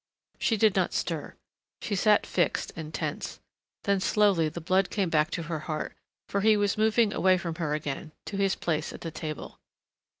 [0.39, 1.35] She did not stir.
[1.79, 3.39] She sat fixed and tense.
[3.83, 5.95] Then slowly the blood came back to her heart,
[6.27, 9.59] for he was moving away from her again to his place at the table.